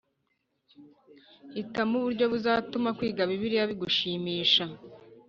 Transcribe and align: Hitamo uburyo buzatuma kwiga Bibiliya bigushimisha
Hitamo 1.55 1.93
uburyo 1.99 2.25
buzatuma 2.33 2.89
kwiga 2.97 3.23
Bibiliya 3.29 3.69
bigushimisha 3.71 4.63